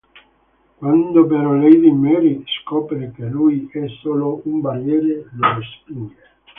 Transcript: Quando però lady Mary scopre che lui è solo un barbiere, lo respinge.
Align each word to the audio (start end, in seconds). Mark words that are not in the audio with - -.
Quando 0.79 1.27
però 1.27 1.51
lady 1.53 1.91
Mary 1.91 2.43
scopre 2.63 3.11
che 3.13 3.23
lui 3.25 3.69
è 3.71 3.85
solo 4.01 4.41
un 4.45 4.59
barbiere, 4.59 5.27
lo 5.33 5.53
respinge. 5.59 6.15